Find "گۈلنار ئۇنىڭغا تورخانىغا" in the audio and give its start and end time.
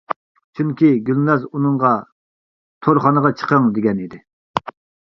1.09-3.35